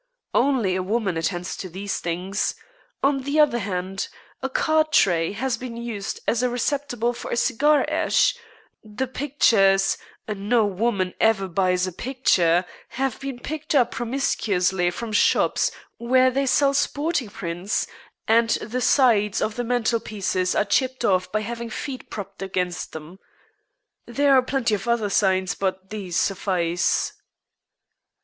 Only 0.33 0.75
a 0.75 0.81
woman 0.81 1.15
attends 1.15 1.55
to 1.57 1.69
these 1.69 1.99
things. 1.99 2.55
On 3.03 3.21
the 3.21 3.39
other 3.39 3.59
hand, 3.59 4.07
a 4.41 4.49
card 4.49 4.91
tray 4.91 5.31
has 5.33 5.57
been 5.57 5.77
used 5.77 6.19
as 6.27 6.41
a 6.41 6.49
receptacle 6.49 7.13
for 7.13 7.29
a 7.29 7.37
cigar 7.37 7.85
ash, 7.87 8.35
the 8.83 9.05
pictures 9.05 9.99
no 10.27 10.65
woman 10.65 11.13
ever 11.21 11.47
buys 11.47 11.85
a 11.85 11.91
picture 11.93 12.65
have 12.87 13.19
been 13.19 13.37
picked 13.39 13.75
up 13.75 13.91
promiscuously 13.91 14.89
from 14.89 15.11
shops 15.11 15.69
where 15.99 16.31
they 16.31 16.47
sell 16.47 16.73
sporting 16.73 17.29
prints, 17.29 17.85
and 18.27 18.49
the 18.59 18.81
sides 18.81 19.39
of 19.39 19.55
the 19.55 19.63
mantelpieces 19.63 20.55
are 20.55 20.65
chipped 20.65 21.05
by 21.31 21.41
having 21.41 21.69
feet 21.69 22.09
propped 22.09 22.41
against 22.41 22.93
them. 22.93 23.19
There 24.07 24.33
are 24.33 24.41
plenty 24.41 24.73
of 24.73 24.87
other 24.87 25.11
signs, 25.11 25.53
but 25.53 25.91
these 25.91 26.17
suffice." 26.19 27.13